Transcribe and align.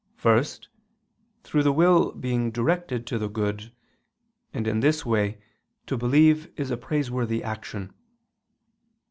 First, 0.15 0.67
through 1.43 1.61
the 1.61 1.71
will 1.71 2.11
being 2.13 2.49
directed 2.49 3.05
to 3.05 3.19
the 3.19 3.29
good, 3.29 3.71
and 4.51 4.65
in 4.65 4.79
this 4.79 5.05
way, 5.05 5.37
to 5.85 5.95
believe 5.95 6.49
is 6.59 6.71
a 6.71 6.75
praiseworthy 6.77 7.43
action. 7.43 7.93